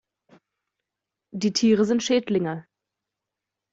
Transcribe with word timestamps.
Die 1.31 1.53
Tiere 1.53 1.85
sind 1.85 2.01
Schädlinge. 2.01 2.65